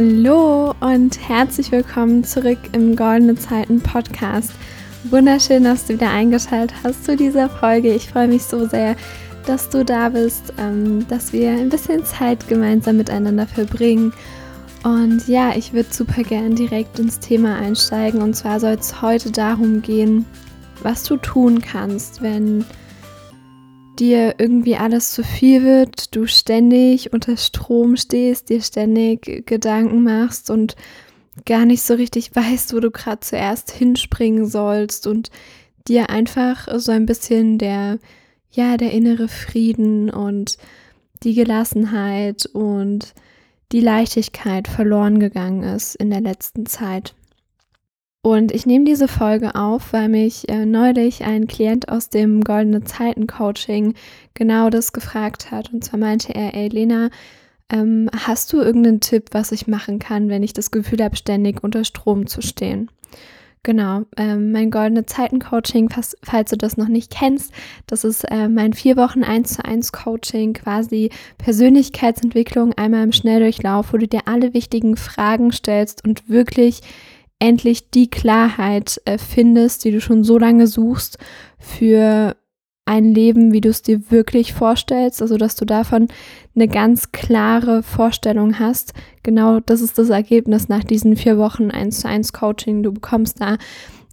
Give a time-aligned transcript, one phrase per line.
[0.00, 4.50] Hallo und herzlich willkommen zurück im Goldene Zeiten Podcast.
[5.04, 7.92] Wunderschön, dass du wieder eingeschaltet hast zu dieser Folge.
[7.92, 8.96] Ich freue mich so sehr,
[9.44, 14.14] dass du da bist, ähm, dass wir ein bisschen Zeit gemeinsam miteinander verbringen.
[14.84, 18.22] Und ja, ich würde super gern direkt ins Thema einsteigen.
[18.22, 20.24] Und zwar soll es heute darum gehen,
[20.82, 22.64] was du tun kannst, wenn
[24.00, 30.50] dir irgendwie alles zu viel wird, du ständig unter Strom stehst, dir ständig Gedanken machst
[30.50, 30.74] und
[31.44, 35.30] gar nicht so richtig weißt, wo du gerade zuerst hinspringen sollst und
[35.86, 37.98] dir einfach so ein bisschen der,
[38.50, 40.56] ja, der innere Frieden und
[41.22, 43.14] die Gelassenheit und
[43.72, 47.14] die Leichtigkeit verloren gegangen ist in der letzten Zeit.
[48.22, 52.84] Und ich nehme diese Folge auf, weil mich äh, neulich ein Klient aus dem Goldene
[52.84, 53.94] Zeiten Coaching
[54.34, 55.72] genau das gefragt hat.
[55.72, 57.08] Und zwar meinte er, ey Lena,
[57.70, 61.64] ähm, hast du irgendeinen Tipp, was ich machen kann, wenn ich das Gefühl habe, ständig
[61.64, 62.90] unter Strom zu stehen?
[63.62, 67.52] Genau, ähm, mein Goldene Zeiten Coaching, falls, falls, du das noch nicht kennst,
[67.86, 73.92] das ist äh, mein vier Wochen 1 zu 1 Coaching, quasi Persönlichkeitsentwicklung einmal im Schnelldurchlauf,
[73.92, 76.80] wo du dir alle wichtigen Fragen stellst und wirklich
[77.40, 81.18] endlich die Klarheit äh, findest, die du schon so lange suchst
[81.58, 82.36] für
[82.84, 86.08] ein Leben, wie du es dir wirklich vorstellst, also dass du davon
[86.54, 88.94] eine ganz klare Vorstellung hast.
[89.22, 92.82] Genau das ist das Ergebnis nach diesen vier Wochen 1 zu 1 Coaching.
[92.82, 93.58] Du bekommst da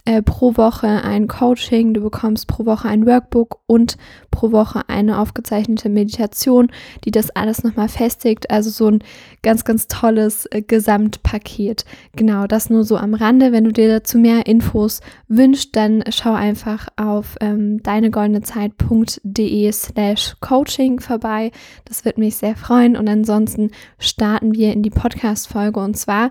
[0.08, 3.98] äh, pro Woche ein Coaching, du bekommst pro Woche ein Workbook und
[4.30, 6.72] pro Woche eine aufgezeichnete Meditation,
[7.04, 8.50] die das alles nochmal festigt.
[8.50, 9.00] Also so ein
[9.42, 11.84] ganz, ganz tolles äh, Gesamtpaket.
[12.16, 13.52] Genau, das nur so am Rande.
[13.52, 21.00] Wenn du dir dazu mehr Infos wünschst, dann schau einfach auf ähm, deinegoldenezeit.de slash coaching
[21.00, 21.50] vorbei.
[21.84, 22.96] Das wird mich sehr freuen.
[22.96, 25.80] Und ansonsten starten wir in die Podcast-Folge.
[25.80, 26.30] Und zwar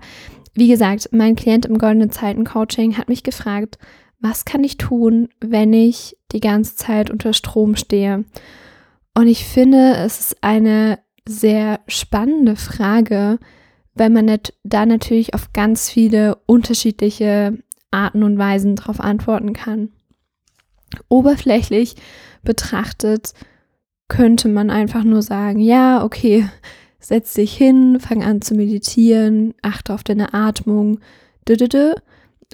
[0.58, 3.78] wie gesagt, mein Klient im Goldenen Zeiten Coaching hat mich gefragt,
[4.20, 8.24] was kann ich tun, wenn ich die ganze Zeit unter Strom stehe?
[9.14, 13.38] Und ich finde, es ist eine sehr spannende Frage,
[13.94, 17.58] weil man da natürlich auf ganz viele unterschiedliche
[17.90, 19.90] Arten und Weisen darauf antworten kann.
[21.08, 21.96] Oberflächlich
[22.42, 23.34] betrachtet
[24.08, 26.48] könnte man einfach nur sagen, ja, okay,
[27.00, 30.98] Setz dich hin, fang an zu meditieren, achte auf deine Atmung.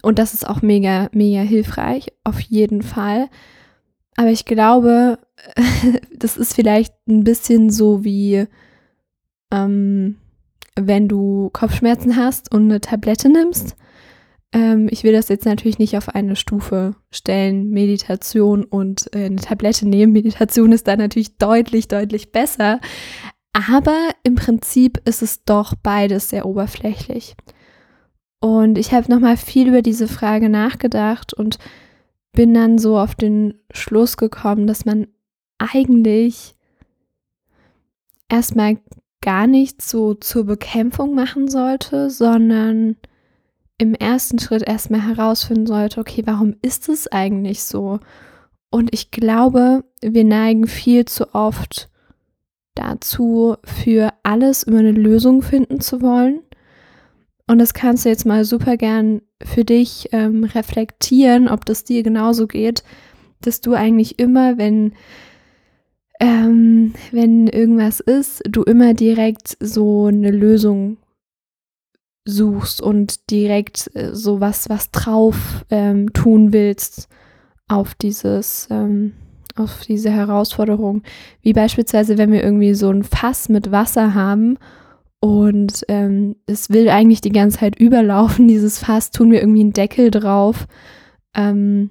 [0.03, 3.28] Und das ist auch mega, mega hilfreich, auf jeden Fall.
[4.16, 5.19] Aber ich glaube,
[6.16, 8.47] das ist vielleicht ein bisschen so wie,
[9.50, 10.16] ähm,
[10.77, 13.77] wenn du Kopfschmerzen hast und eine Tablette nimmst.
[14.53, 19.37] Ähm, ich will das jetzt natürlich nicht auf eine Stufe stellen, Meditation und äh, eine
[19.37, 20.12] Tablette nehmen.
[20.15, 22.81] Meditation ist da natürlich deutlich, deutlich besser.
[23.54, 27.37] Aber im Prinzip ist es doch beides sehr oberflächlich.
[28.41, 31.59] Und ich habe nochmal viel über diese Frage nachgedacht und
[32.32, 35.06] bin dann so auf den Schluss gekommen, dass man
[35.59, 36.56] eigentlich
[38.28, 38.78] erstmal
[39.22, 42.97] gar nichts so zur Bekämpfung machen sollte, sondern
[43.78, 48.00] im ersten Schritt erstmal herausfinden sollte, okay, warum ist es eigentlich so?
[48.71, 51.88] Und ich glaube, wir neigen viel zu oft
[52.74, 56.40] dazu, für alles immer eine Lösung finden zu wollen.
[57.46, 62.02] Und das kannst du jetzt mal super gern für dich ähm, reflektieren, ob das dir
[62.02, 62.82] genauso geht,
[63.42, 64.94] dass du eigentlich immer, wenn,
[66.20, 70.96] ähm, wenn irgendwas ist, du immer direkt so eine Lösung
[72.24, 77.08] suchst und direkt äh, so was, was drauf ähm, tun willst
[77.68, 79.12] auf dieses, ähm,
[79.56, 81.03] auf diese Herausforderung.
[81.42, 84.59] Wie beispielsweise, wenn wir irgendwie so ein Fass mit Wasser haben
[85.20, 89.72] und ähm, es will eigentlich die ganze Zeit überlaufen, dieses Fass, tun wir irgendwie einen
[89.72, 90.66] Deckel drauf.
[91.34, 91.91] Ähm,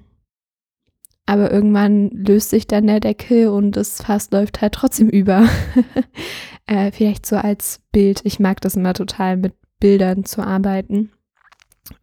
[1.26, 5.48] aber irgendwann löst sich dann der Deckel und das Fass läuft halt trotzdem über.
[6.66, 8.20] äh, vielleicht so als Bild.
[8.24, 11.10] Ich mag das immer total, mit Bildern zu arbeiten.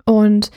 [0.06, 0.52] Und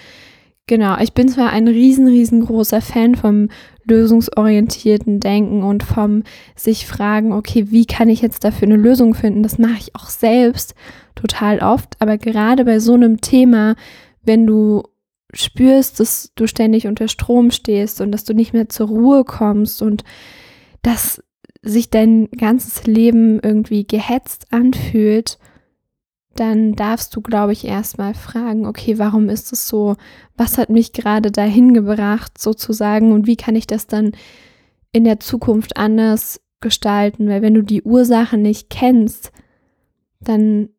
[0.66, 3.48] genau, ich bin zwar ein riesen, riesengroßer Fan vom
[3.84, 6.22] lösungsorientierten Denken und vom
[6.56, 9.42] sich fragen, okay, wie kann ich jetzt dafür eine Lösung finden?
[9.42, 10.74] Das mache ich auch selbst
[11.14, 13.76] total oft, aber gerade bei so einem Thema,
[14.22, 14.82] wenn du
[15.32, 19.82] spürst, dass du ständig unter Strom stehst und dass du nicht mehr zur Ruhe kommst
[19.82, 20.04] und
[20.82, 21.22] dass
[21.62, 25.38] sich dein ganzes Leben irgendwie gehetzt anfühlt,
[26.34, 29.96] dann darfst du, glaube ich, erstmal fragen, okay, warum ist es so?
[30.36, 33.12] Was hat mich gerade dahin gebracht, sozusagen?
[33.12, 34.12] Und wie kann ich das dann
[34.92, 37.28] in der Zukunft anders gestalten?
[37.28, 39.32] Weil wenn du die Ursache nicht kennst,
[40.20, 40.70] dann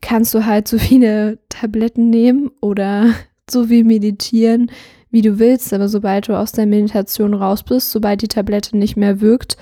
[0.00, 3.14] kannst du halt so viele Tabletten nehmen oder
[3.50, 4.70] so viel meditieren,
[5.10, 5.72] wie du willst.
[5.72, 9.56] Aber sobald du aus der Meditation raus bist, sobald die Tablette nicht mehr wirkt,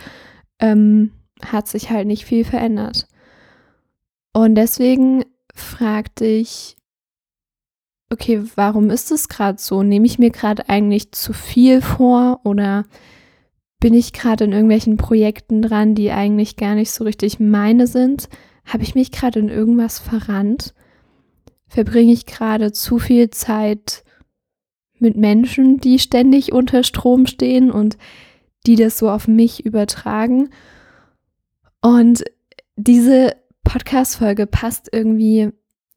[0.58, 1.12] ähm,
[1.44, 3.06] hat sich halt nicht viel verändert.
[4.34, 6.76] Und deswegen fragte ich,
[8.10, 9.82] okay, warum ist es gerade so?
[9.82, 12.84] Nehme ich mir gerade eigentlich zu viel vor oder
[13.78, 18.28] bin ich gerade in irgendwelchen Projekten dran, die eigentlich gar nicht so richtig meine sind?
[18.64, 20.74] Habe ich mich gerade in irgendwas verrannt?
[21.68, 24.02] Verbringe ich gerade zu viel Zeit
[24.98, 27.98] mit Menschen, die ständig unter Strom stehen und
[28.66, 30.50] die das so auf mich übertragen?
[31.80, 32.24] Und
[32.76, 35.50] diese Podcast-Folge passt irgendwie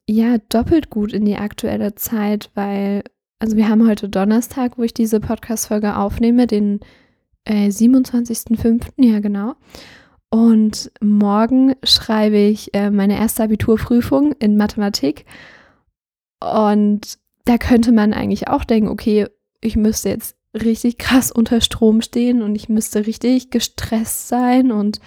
[0.08, 3.04] ja doppelt gut in die aktuelle Zeit, weil,
[3.40, 6.80] also wir haben heute Donnerstag, wo ich diese Podcast-Folge aufnehme, den
[7.46, 8.88] äh, 27.05.
[8.98, 9.56] Ja, genau.
[10.30, 15.26] Und morgen schreibe ich äh, meine erste Abiturprüfung in Mathematik.
[16.42, 19.28] Und da könnte man eigentlich auch denken, okay,
[19.62, 24.72] ich müsste jetzt richtig krass unter Strom stehen und ich müsste richtig gestresst sein.
[24.72, 25.00] Und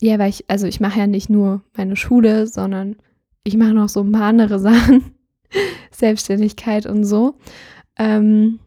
[0.00, 2.96] ja, weil ich, also ich mache ja nicht nur meine Schule, sondern
[3.44, 5.14] ich mache noch so ein paar andere Sachen,
[5.90, 7.36] Selbstständigkeit und so.
[7.98, 8.60] Ähm,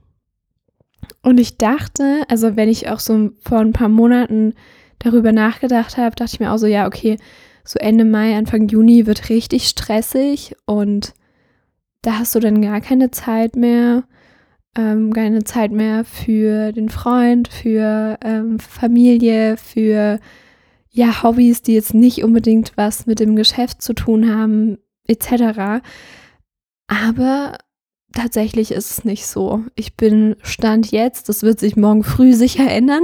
[1.22, 4.54] und ich dachte, also wenn ich auch so vor ein paar Monaten
[5.00, 7.18] darüber nachgedacht habe, dachte ich mir auch so, ja, okay,
[7.66, 11.14] so Ende Mai, Anfang Juni wird richtig stressig und
[12.02, 14.04] da hast du dann gar keine Zeit mehr,
[14.78, 20.20] ähm, keine Zeit mehr für den Freund, für ähm, Familie, für
[20.94, 25.84] ja, Hobbys, die jetzt nicht unbedingt was mit dem Geschäft zu tun haben, etc.
[26.88, 27.58] Aber
[28.14, 29.64] tatsächlich ist es nicht so.
[29.76, 33.04] Ich bin Stand jetzt, das wird sich morgen früh sicher ändern,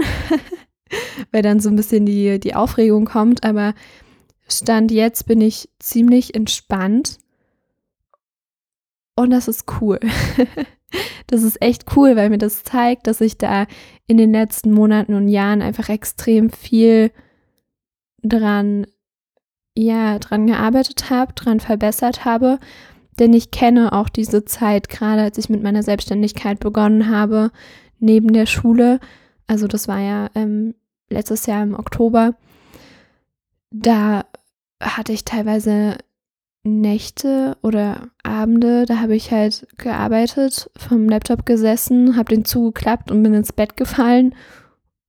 [1.32, 3.74] weil dann so ein bisschen die, die Aufregung kommt, aber
[4.48, 7.18] Stand jetzt bin ich ziemlich entspannt
[9.16, 10.00] und das ist cool.
[11.28, 13.66] das ist echt cool, weil mir das zeigt, dass ich da
[14.06, 17.12] in den letzten Monaten und Jahren einfach extrem viel
[18.24, 18.88] dran,
[19.76, 22.60] ja, dran gearbeitet habe, dran verbessert habe.
[23.20, 27.52] Denn ich kenne auch diese Zeit, gerade als ich mit meiner Selbstständigkeit begonnen habe,
[28.00, 29.00] neben der Schule.
[29.46, 30.74] Also das war ja ähm,
[31.10, 32.36] letztes Jahr im Oktober.
[33.72, 34.26] Da
[34.82, 35.98] hatte ich teilweise
[36.64, 43.24] Nächte oder Abende, da habe ich halt gearbeitet, vom Laptop gesessen, habe den zugeklappt und
[43.24, 44.36] bin ins Bett gefallen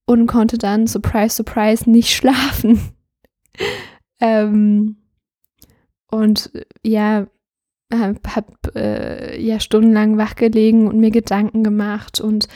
[0.06, 2.80] und konnte dann, surprise, surprise, nicht schlafen
[4.20, 4.96] ähm,
[6.10, 6.50] und
[6.84, 7.26] ja,
[7.92, 12.48] habe hab, äh, ja stundenlang wachgelegen und mir Gedanken gemacht und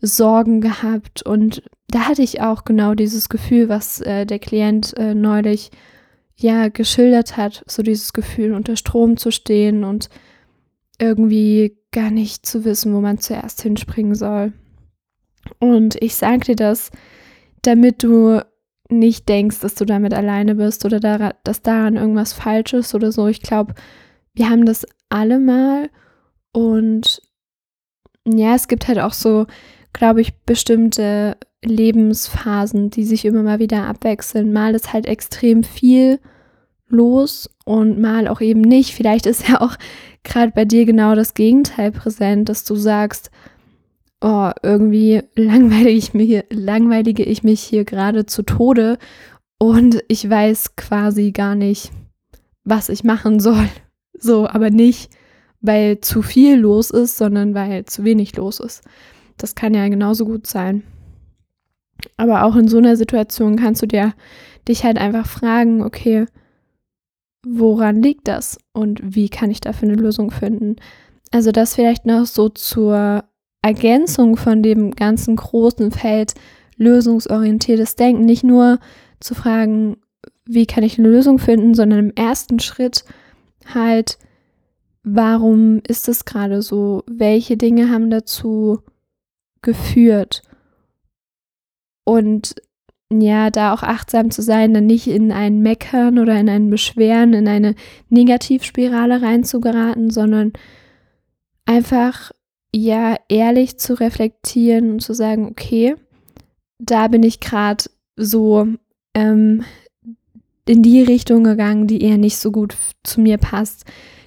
[0.00, 1.22] Sorgen gehabt.
[1.22, 5.70] Und da hatte ich auch genau dieses Gefühl, was äh, der Klient äh, neulich
[6.36, 10.08] ja geschildert hat, so dieses Gefühl, unter Strom zu stehen und
[11.00, 14.52] irgendwie gar nicht zu wissen, wo man zuerst hinspringen soll.
[15.58, 16.90] Und ich sage dir das,
[17.62, 18.40] damit du
[18.90, 23.12] nicht denkst, dass du damit alleine bist oder daran, dass daran irgendwas falsch ist oder
[23.12, 23.26] so.
[23.26, 23.74] Ich glaube,
[24.34, 25.90] wir haben das alle mal
[26.52, 27.20] und
[28.24, 29.46] ja, es gibt halt auch so,
[29.92, 34.52] glaube ich, bestimmte Lebensphasen, die sich immer mal wieder abwechseln.
[34.52, 36.20] Mal ist halt extrem viel
[36.88, 38.94] los und mal auch eben nicht.
[38.94, 39.76] Vielleicht ist ja auch
[40.24, 43.30] gerade bei dir genau das Gegenteil präsent, dass du sagst,
[44.20, 48.98] oh, irgendwie langweilige ich, mir, langweilige ich mich hier gerade zu Tode
[49.58, 51.90] und ich weiß quasi gar nicht,
[52.64, 53.68] was ich machen soll.
[54.20, 55.12] So, aber nicht,
[55.60, 58.82] weil zu viel los ist, sondern weil zu wenig los ist.
[59.36, 60.82] Das kann ja genauso gut sein.
[62.16, 64.14] Aber auch in so einer Situation kannst du dir
[64.66, 66.26] dich halt einfach fragen, okay,
[67.46, 70.74] woran liegt das und wie kann ich dafür eine Lösung finden?
[71.30, 73.22] Also das vielleicht noch so zur
[73.62, 76.34] Ergänzung von dem ganzen großen Feld
[76.76, 78.24] lösungsorientiertes Denken.
[78.24, 78.78] Nicht nur
[79.20, 79.96] zu fragen,
[80.46, 83.04] wie kann ich eine Lösung finden, sondern im ersten Schritt
[83.66, 84.18] halt,
[85.02, 87.02] warum ist es gerade so?
[87.06, 88.80] Welche Dinge haben dazu
[89.60, 90.42] geführt?
[92.04, 92.54] Und
[93.12, 97.32] ja, da auch achtsam zu sein, dann nicht in ein Meckern oder in ein Beschweren,
[97.32, 97.74] in eine
[98.10, 100.52] Negativspirale reinzugeraten, sondern
[101.64, 102.32] einfach
[102.74, 105.96] ja ehrlich zu reflektieren und zu sagen, okay,
[106.78, 107.84] da bin ich gerade
[108.16, 108.66] so
[109.14, 109.64] ähm,
[110.66, 113.84] in die Richtung gegangen, die eher nicht so gut zu mir passt,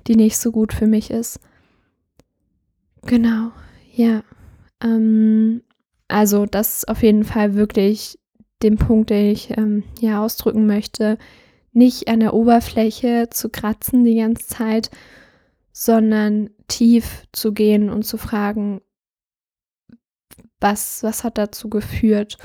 [0.07, 1.39] die nicht so gut für mich ist.
[3.05, 3.51] Genau,
[3.93, 4.23] ja.
[4.83, 5.61] Ähm,
[6.07, 8.19] also das ist auf jeden Fall wirklich
[8.63, 11.17] den Punkt, den ich ähm, ja ausdrücken möchte.
[11.73, 14.91] nicht an der Oberfläche zu kratzen die ganze Zeit,
[15.71, 18.81] sondern tief zu gehen und zu fragen,
[20.59, 22.37] was, was hat dazu geführt?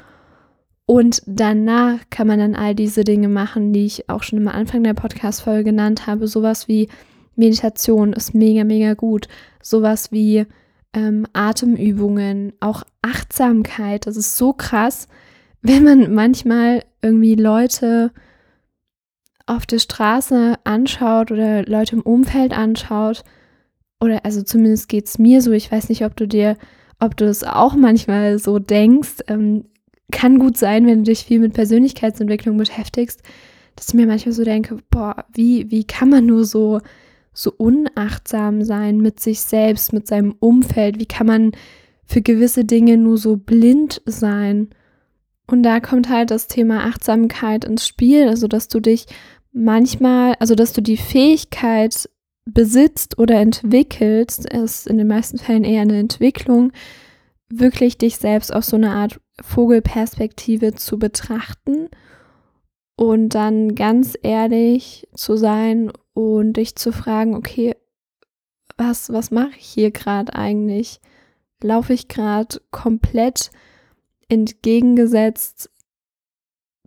[0.87, 4.85] Und danach kann man dann all diese Dinge machen, die ich auch schon am Anfang
[4.85, 6.29] der Podcast-Folge genannt habe.
[6.29, 6.89] Sowas wie
[7.35, 9.27] Meditation ist mega, mega gut.
[9.61, 10.47] Sowas wie
[10.93, 14.07] ähm, Atemübungen, auch Achtsamkeit.
[14.07, 15.09] Das ist so krass,
[15.61, 18.13] wenn man manchmal irgendwie Leute
[19.47, 23.23] auf der Straße anschaut oder Leute im Umfeld anschaut.
[24.01, 25.53] Oder also zumindest geht es mir so.
[25.53, 26.57] Ich weiß nicht, ob du dir,
[27.01, 29.23] ob du es auch manchmal so denkst.
[29.29, 29.65] Ähm,
[30.13, 33.23] kann gut sein, wenn du dich viel mit Persönlichkeitsentwicklung beschäftigst,
[33.75, 36.81] dass ich mir manchmal so denke, boah, wie, wie kann man nur so,
[37.33, 40.99] so unachtsam sein mit sich selbst, mit seinem Umfeld?
[40.99, 41.53] Wie kann man
[42.05, 44.71] für gewisse Dinge nur so blind sein?
[45.49, 49.07] Und da kommt halt das Thema Achtsamkeit ins Spiel, also dass du dich
[49.57, 52.09] manchmal, also dass du die Fähigkeit
[52.45, 56.73] besitzt oder entwickelst, ist in den meisten Fällen eher eine Entwicklung,
[57.49, 61.89] wirklich dich selbst aus so einer Art Vogelperspektive zu betrachten
[62.97, 67.75] und dann ganz ehrlich zu sein und dich zu fragen, okay,
[68.77, 71.01] was, was mache ich hier gerade eigentlich?
[71.63, 73.51] Laufe ich gerade komplett
[74.29, 75.71] entgegengesetzt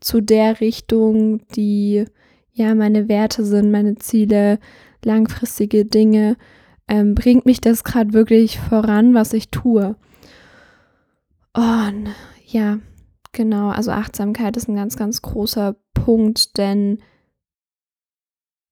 [0.01, 2.05] zu der Richtung, die
[2.53, 4.59] ja meine Werte sind, meine Ziele,
[5.03, 6.37] langfristige Dinge?
[6.87, 9.95] Ähm, bringt mich das gerade wirklich voran, was ich tue?
[11.53, 12.09] Und
[12.45, 12.79] ja,
[13.31, 13.69] genau.
[13.69, 16.99] Also Achtsamkeit ist ein ganz, ganz großer Punkt, denn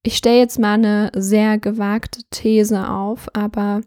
[0.04, 3.82] ich stelle jetzt mal eine sehr gewagte These auf, aber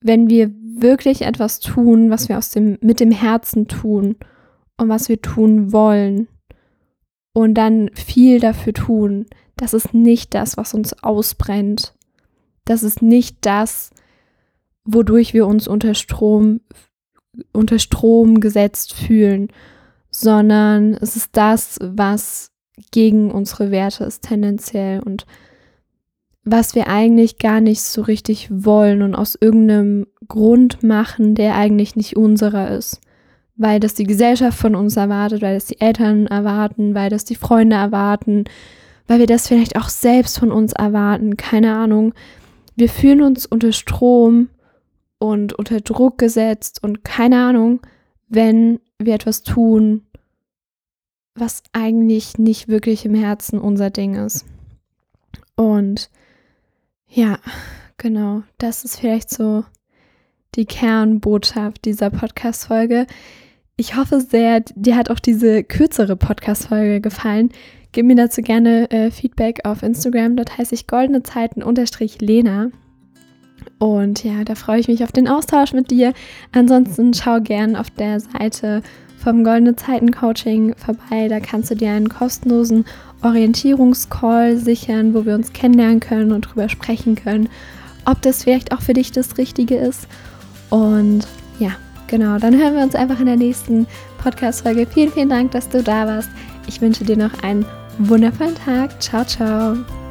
[0.00, 4.16] wenn wir wirklich etwas tun, was wir aus dem, mit dem Herzen tun
[4.76, 6.28] und was wir tun wollen
[7.36, 9.26] und dann viel dafür tun,
[9.58, 11.92] das ist nicht das, was uns ausbrennt.
[12.64, 13.90] Das ist nicht das,
[14.86, 16.60] wodurch wir uns unter Strom
[17.52, 19.48] unter Strom gesetzt fühlen,
[20.10, 22.52] sondern es ist das, was
[22.90, 25.26] gegen unsere Werte ist tendenziell und
[26.42, 31.96] was wir eigentlich gar nicht so richtig wollen und aus irgendeinem Grund machen, der eigentlich
[31.96, 33.02] nicht unserer ist.
[33.56, 37.36] Weil das die Gesellschaft von uns erwartet, weil das die Eltern erwarten, weil das die
[37.36, 38.44] Freunde erwarten,
[39.06, 42.12] weil wir das vielleicht auch selbst von uns erwarten, keine Ahnung.
[42.74, 44.48] Wir fühlen uns unter Strom
[45.18, 47.80] und unter Druck gesetzt und keine Ahnung,
[48.28, 50.02] wenn wir etwas tun,
[51.34, 54.44] was eigentlich nicht wirklich im Herzen unser Ding ist.
[55.54, 56.10] Und
[57.08, 57.38] ja,
[57.96, 59.64] genau, das ist vielleicht so
[60.54, 63.06] die Kernbotschaft dieser Podcast-Folge.
[63.78, 67.50] Ich hoffe sehr, dir hat auch diese kürzere Podcast-Folge gefallen.
[67.92, 70.34] Gib mir dazu gerne äh, Feedback auf Instagram.
[70.34, 71.62] Dort heiße ich goldene Zeiten
[72.20, 72.70] Lena.
[73.78, 76.14] Und ja, da freue ich mich auf den Austausch mit dir.
[76.52, 78.80] Ansonsten schau gern auf der Seite
[79.18, 81.28] vom Goldene Zeiten Coaching vorbei.
[81.28, 82.86] Da kannst du dir einen kostenlosen
[83.22, 87.50] Orientierungscall sichern, wo wir uns kennenlernen können und darüber sprechen können,
[88.06, 90.08] ob das vielleicht auch für dich das Richtige ist.
[90.70, 91.26] Und
[91.58, 91.72] ja,
[92.06, 93.86] genau, dann hören wir uns einfach in der nächsten
[94.18, 94.86] Podcast-Folge.
[94.86, 96.30] Vielen, vielen Dank, dass du da warst.
[96.66, 97.64] Ich wünsche dir noch einen
[97.98, 99.00] wundervollen Tag.
[99.02, 100.05] Ciao, ciao.